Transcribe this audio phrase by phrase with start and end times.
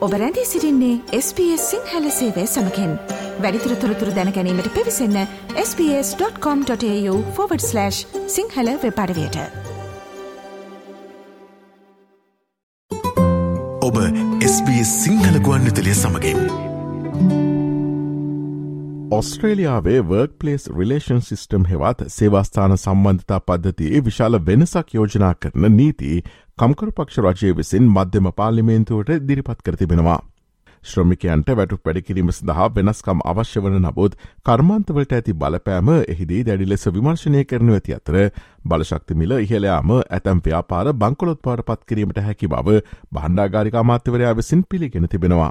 [0.00, 2.98] ඔබ රැඳී සිරින්නේ SBS සිංහල සේවය සමකෙන්.
[3.40, 5.26] වැඩිතුර තොරතුර දැනැනීමට පිවිසන්න
[5.56, 7.90] ps.com.ta/
[8.26, 9.36] සිංහල වෙපඩවයට
[13.82, 13.96] ඔබ
[14.46, 16.69] SBS සිංහල ගුවන්විතලය සමගින්
[19.10, 26.10] ඔස්ට්‍රේලියාවේ වර්ක් පලේස් රිලේෂන් සිිස්ටම් හෙවත් සේවාස්ථාන සම්බන්ධතා පද්ධතියේ විශාල වෙනසක් යෝජනා කරන නීති
[26.58, 30.18] කම්කරු පක්ෂ රජය විසින් මධ්‍යම පාලිමේන්තුවට දිරිපත් කර තිබෙනවා.
[30.82, 34.14] ශ්‍රමිකයන්ට වැටු පැඩිකිරීම සඳහා වෙනස්කම් අවශ්‍ය වන නබුත්
[34.46, 38.20] කර්මාන්තවලට ඇති බලපෑම එහිදී දැඩි ලෙස විමර්ශනය කරනු ඇති අතර
[38.64, 42.78] බලශක්තිමිල ඉහලයාම ඇතැම් ව්‍යාපාර බංකොලොත් පාට පත් කිරීමට හැකි බව
[43.10, 45.50] බණ්ඩාගාරික අමාත්‍යවරයා විසින් පිළිගෙන තිබෙනවා.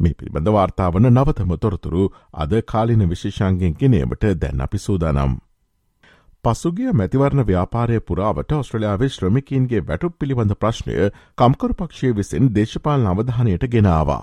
[0.00, 5.36] මේ පිළිබඳ වාර්තාාවන නවතම තොරතුරු අද කාලින විශේෂන්ගෙන් ගෙනීමට දැන් අපි සූදානම්.
[6.44, 10.96] පසුගිය මැතිවරණ ව්‍යාපාරය පුරාවට ඔස්ට්‍රලයාාවේ ශ්‍රමිකීන්ගේ වැටුප පිළිබඳ ප්‍රශ්නය
[11.38, 14.20] කම්කරු පක්ෂය විසින් දේශපාල අවධානයට ගෙනවා.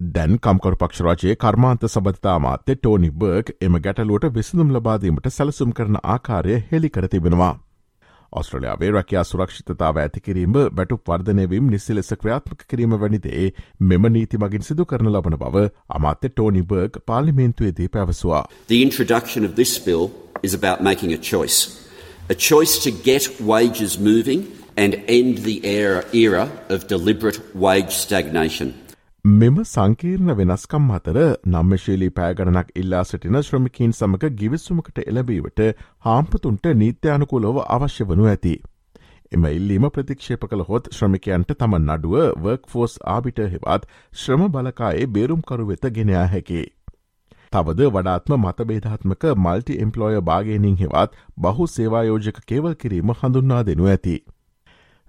[0.00, 6.58] දැන් කම්කරු පක්ෂරජයේ කර්මාන්ත සබතා මාත්‍ය ටෝනි බර්ග් එම ගැටලුවට විසඳම් ලබාදීමට සැලසුම් කරන ආකාරය
[6.70, 7.54] හෙළි කර තිබෙනවා.
[8.40, 13.46] ඔස්ට්‍රලයාාවේ රැකයා සුරක්ෂිතතාව ඇතිකිරීම වැටු වර්ධනයවීම් නිසි ලෙස ක්‍රියාත්මක කිරීම වැනිදේ
[13.92, 15.64] මෙම නීති මගින් සිදු කරන ලබන බව
[15.98, 18.44] අමාත්‍ය ටෝනි බර්ග් පාලිමේන්තුවේදී පැවසවා.
[18.68, 20.08] The introduction of this bill
[20.42, 21.58] is about making a choice.
[22.28, 28.74] A choice to get wages moving and end the era, era of deliberate wage stagnation.
[29.28, 31.16] මෙම සංකීර්ණ වෙනස්කම් අතර
[31.52, 35.62] නම්මශීලී පෑගණනක් ඉල්ලා සිටින ශ්‍රමිකීන් සමඟ ගිවිස්සුමකට එලබීවට
[36.06, 38.52] හාම්පතුන්ට නීත්‍යානුකූලොව අවශ්‍ය වනු ඇති.
[39.32, 45.68] එම ඉල්ලීම ප්‍රතික්ෂේප කළ හොත් ශ්‍රමිකයන්ට තම නඩුව වර්ක් ෆෝස් ආබිට හෙවත් ශ්‍රම බලකායේ බේරුම්කරු
[45.72, 46.64] වෙත ගෙනයා හැකේ.
[47.52, 54.16] තවද වඩාත්ම මතබේධාත්මක මල්ටි එම්පලෝය බාගේනින් හෙවත් බහු සේවායෝජක කේවල් කිරීම හඳුන්නා දෙනු ඇති.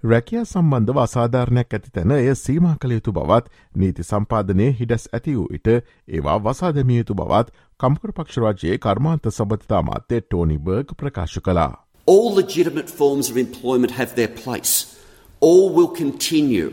[0.04, 3.48] රැකියා සම්බන්ධව අසාධාරණයක් ඇති තැන එය සීමා කළ යුතු බවත්
[3.82, 7.48] නීති සම්පාදනය හිඩස් ඇති වූ ඉට ඒවා වසාදමිය යුතු බවත්
[7.80, 11.72] කම්කර පක්ෂරාජයේ කර්මාන්ත සබතිතා මාත්‍යය ටෝනි බර්ග ප්‍රකාශ කලා.
[12.06, 14.74] All legitimate forms of employment have their place.
[15.40, 16.70] All will continue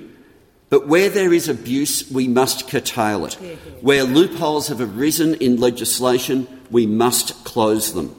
[0.70, 3.34] But where there is abuse, we must curtail it.
[3.82, 8.10] Where loopholes have arisen in legislation, we must close them.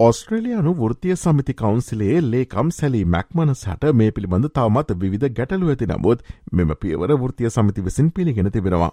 [0.00, 6.24] ඔස්ට්‍රේලයානු වෘතිය සමිති කවන්සිලේ ලේකම් සැලි මැක්මනස් හට මේ පිළිබඳ තවමත් විධ ගැටලු ඇති නමුත්
[6.52, 8.90] මෙම පියවර වෘතිය සමිති විසින් පිළිගෙන තිබෙනවා.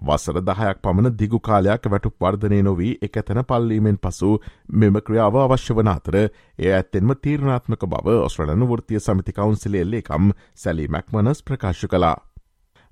[0.00, 4.36] වසර දහයක් පමණ දිගු කාලයක් වැටු වර්ධනය නොවී එක තැන පල්ලීමෙන් පසු
[4.74, 11.42] මෙම ක්‍රියාව අවශ්‍ය වන අතර එය ඇත්තෙන්ම තීරණාත්මක බව ඔස්ට්‍රලනු වෘතිය සමිති කවන්සිලෙල්ලේකම් සැලි මැක්මනස්
[11.42, 12.16] ප්‍රකාශ කලා.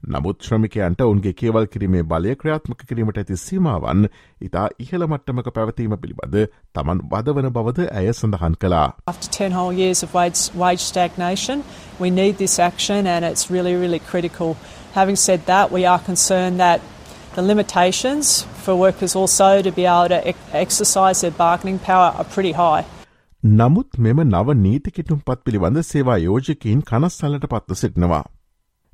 [0.03, 4.05] නමුත් ශ්‍රමිකයන්ට උන්ගේ කියවල් කිරීමේ බලය ක්‍රියාත්මක කිරීමට ඇති සීමාවන්
[4.49, 6.37] ඉතා ඉහළ මට්ටමක පැවතීම පිළිබඳ
[6.79, 8.85] තමන් වදවන බවද ඇය සඳහන් කලා.
[9.13, 11.65] After 10 whole years of wage, wage stagnation,
[11.99, 14.55] we need this action and it's really, really critical.
[14.95, 16.81] Having said that, we are concerned that
[17.35, 20.21] the limitations for workers also to be able to
[20.65, 22.85] exercise their bargaining power are pretty high.
[23.43, 28.27] නමුත් මෙම නව නීති කිටුම් පත් පිළිබඳ සේවා යෝජකීන් කනස්සල්ලට පත්ව සිටිනවා.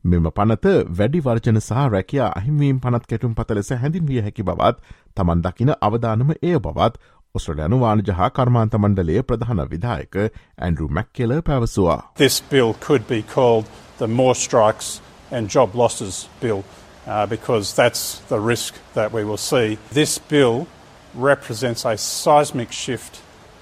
[0.05, 5.43] මෙම පනත වැඩි වර්ජන සහ රැකයා අහිමීම් පනත් කෙටුම් පත ලෙස හැඳින්විය හැකි බවත් තමන්
[5.43, 7.03] දකින අවධානම එය බවත්
[7.35, 10.17] ඔස්ට්‍රලයනු වානජහා කර්මාන්ත මණ්ඩලේ ප්‍රධාන විදායක
[10.59, 12.01] ඇන්ඩරු මැක්කෙල පැවසවා.
[12.17, 13.67] This bill could be called
[13.99, 14.89] the more strikes
[15.33, 16.65] and job losses bill.
[17.07, 19.79] uh, because that's the risk that we will see.
[19.91, 20.67] This bill
[21.15, 23.21] represents a seismic shift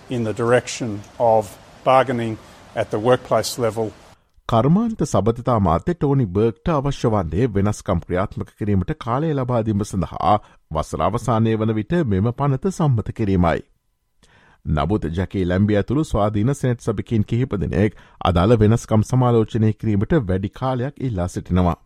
[0.08, 2.38] in the direction of bargaining
[2.76, 3.92] at the workplace level.
[4.52, 10.34] කර්මාන්ත සබතතා මාත්‍ය Tony බර්ග්ට අවශ්‍ය වන්නේ වෙනස්කම් ක්‍රියාත්මක කිරීමට කාලය ලබාදීම සඳහා
[10.70, 13.62] වසරවසානය වන විට මෙම පනත සම්මත කිරීමයි.
[14.64, 21.00] නබුත් ජැකේ ලැම්බිය ඇතුළු ස්වාධීන සෙනට් සභිකින් කිහිප දෙනෙක් අදාළ වෙනස්කම් සමාලෝචනය කිරීමට වැඩි කාලයක්
[21.00, 21.76] ඉල්ලා සිටිනවා.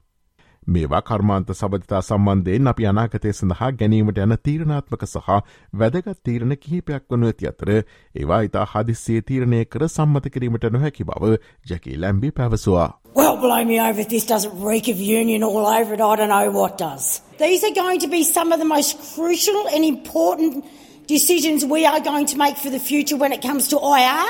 [0.68, 5.36] මේවා කර්මාන්ත සබතිතා සම්බන්ධයෙන් අපි අනාගතය සඳහා ගැනීමට යන තීරණාත්මක සහ
[5.74, 11.30] වැදගත් තීරණ කිහිපයක් වනු ඇති අතර ඒවා ඉතා හදිස්සේ තීරණය කර සම්මත කිරීමට නොහැකි බව
[11.70, 12.88] ජැකී ලැම්බි පැවසවා.
[13.16, 16.00] Well, blow me over if this doesn't reek of union all over it.
[16.00, 17.06] I don't know what does.
[17.38, 20.64] These are going to be some of the most crucial and important
[21.08, 24.28] decisions we are going to make for the future when it comes to IR,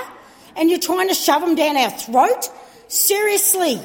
[0.57, 2.51] and you're trying to shove them down our throat?
[2.89, 3.81] Seriously.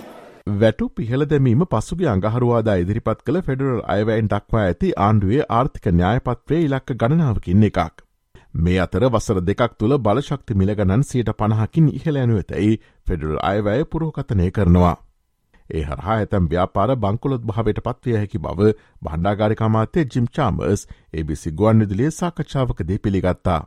[0.48, 6.94] වැටු පිහළ දැමීම පසුගේ අඟහරුවාදා ඉදිරිපත් කළ federal අයවැයින් දක්වා ඇති ආණ්ඩුවේ ආර්ථික න්‍යායපත්‍රේ ඉලක්ක
[6.96, 8.02] ගණනාවකින් එකක්.
[8.56, 14.96] මේ අතර වසර දෙකක් තුළ බලශක්ති මිලගණන් සියට පණහකින් ඉහළ ඇනුවතැයි ෆෙඩරල් අයවැය පුරෝකතනය කරනවා.
[15.70, 18.72] ඒ හරහා ඇතැම් ව්‍යාපාර බංකුලොත් භාවට පත්වය හැකි බව
[19.02, 23.62] බණ්ඩාගාරිකමාතය ජිම් චාමර්ස් ABC ගුවන් විදිලිය සාකච්ඡාවකදී පිළිගත්තා.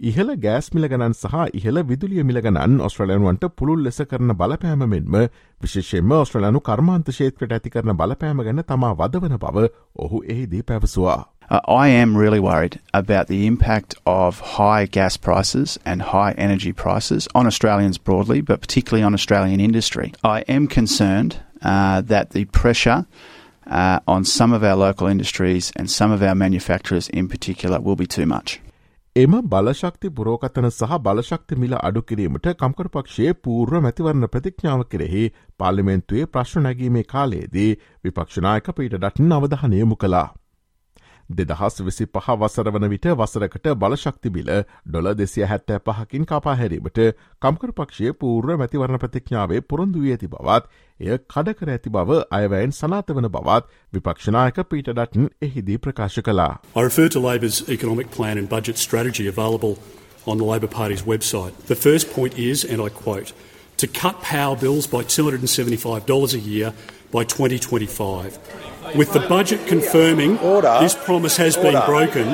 [0.00, 5.18] ඉහළ ගෑස් මිලගණන් සහ ඉහළ විදුලිය මිලගණන් ඔස්ට්‍රලයනුවන්ට පුළුල් ලෙස කරන බලපෑම මෙන්ම
[5.64, 9.68] විශේෂෙන්ම ඔස්ට්‍රලයනු කර්මාන්ත ශේත්‍රට ඇති කරන බලපෑම ගැන තමා වදවන බව
[10.06, 11.20] ඔහු එහිදී පැවසවා.
[11.50, 16.72] Uh, I am really worried about the impact of high gas prices and high energy
[16.72, 20.12] prices on Australians broadly, but particularly on Australian industry.
[20.22, 23.04] I am concerned uh, that the pressure
[23.66, 27.96] uh, on some of our local industries and some of our manufacturers in particular will
[27.96, 28.60] be too much.
[29.15, 35.21] එම බලශක්ති පුරෝකතන සහ බලශක්ති මිල අඩු කිරීමට කම්කර පක්ෂයේ පූර්ව මැතිවරණ ප්‍රතිඥාව කෙරෙහි
[35.59, 37.69] පාර්ලිමේන්තුවේ ප්‍රශ්න නැගීමේ කාලයේදී
[38.03, 40.25] විපක්ෂනායක පීට ඩටන් අවධානය යොමු කලා.
[41.29, 44.51] දෙදහස් විසි පහ වසර වන විට වසරකට බලශක්තිබිල
[44.85, 46.99] ඩොල දෙසිය හැත්තෑ පහකින් කපාහැරීමට
[47.41, 50.69] කම්කර පක්ෂය පූර්ව මැතිවරණ ප්‍රතිඥාවේ පුරොන්දු වී ඇති බවත්
[50.99, 56.53] එය කඩකර ඇති බව අයවැයෙන් සනාත වන බවත් විපක්ෂනායක පීට ඩටන් එහිදී ප්‍රකාශ කලා.
[56.75, 59.75] I refer to Labor's economic plan and budget strategy available
[60.27, 61.53] on the Labor Party's website.
[61.67, 63.33] The first point is, and I quote,
[63.77, 66.73] to cut power bills by $275 a year
[67.11, 68.95] by 2025.
[68.95, 70.77] With the budget confirming Order.
[70.79, 71.71] this promise has Order.
[71.71, 72.27] been broken,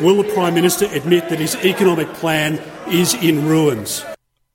[0.00, 4.04] will the Prime Minister admit that his economic plan is in ruins?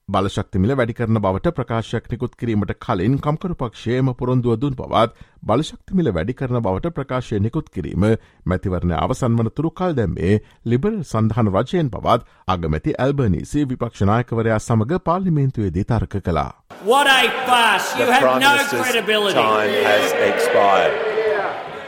[0.09, 6.35] බලශක්තිමිල වැඩි කරන බවට ප්‍රකාශයක් නිකුත් කිරීමට කලින් කම්කරු පක්ෂයම පොරොන්දුව දුන් පවත් බලශක්තිමිල වැඩි
[6.35, 8.05] කරන බවට ප්‍රකාශය නිකුත් කිරීම
[8.45, 10.35] මැතිවරණ අවසන් වනතුරු කල් දැම්මේ
[10.65, 16.53] ලිබරල් සඳහන රජයෙන් පවත් අගමැති ඇල්බනීසි විපක්ෂනායකවරයා සමඟ පාර්ලිමේන්තුවේදී තර්ක කලා.
[16.83, 17.19] What a
[17.49, 17.91] fuss!
[17.97, 19.41] You have no credibility.
[19.41, 21.14] Time has expired.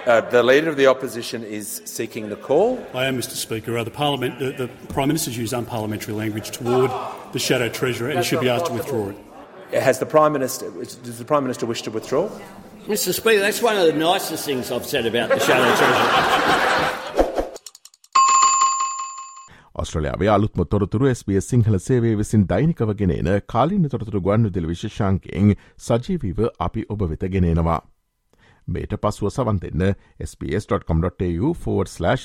[0.06, 2.84] Uh, the Leader of the Opposition is seeking the call.
[2.92, 3.78] I am, Mr Speaker.
[3.78, 6.90] Uh, the, Parliament, the, the Prime Minister's used unparliamentary language toward
[7.32, 9.16] the Shadow Treasurer and should be asked to withdraw it.
[9.72, 12.28] Has the Prime Minister, does the Prime Minister wish to withdraw?
[12.86, 16.92] Mr Speaker, that's one of the nicest things I've said about the Shadow Treasurer.
[19.82, 25.54] ඔස්ට්‍රලයාාවේ අලුත්ම තොරතුරු SBS Sinhala සේවේ විසින් දෛනිකව ගෙනන කාලින තොරතුරු ගුවන් විදිල විශෂංකයෙන්
[25.86, 27.78] සජීවීව අපි ඔබ වෙත ගෙනෙනවා.
[28.67, 29.85] මේට පසුව සවන් දෙන්න
[30.25, 31.53] sps.com.tu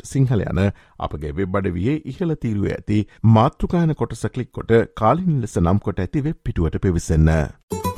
[0.04, 0.62] සිංහල යන
[0.98, 3.00] අපගේ වෙබ් අඩවියේ ඉහළ තීරුව ඇති
[3.36, 7.30] මාතෘකායන කොටස කලික් කොට කාලින් ලෙස නම් කොට ඇති වෙබ් පිටුවට පිවිසන්න.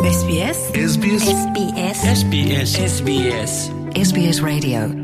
[0.05, 3.57] SBS SBS SBS SBS SBS
[3.95, 5.04] SBS Radio